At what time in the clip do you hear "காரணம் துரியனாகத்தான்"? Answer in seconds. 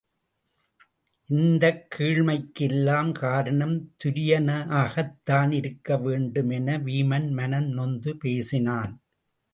3.11-5.51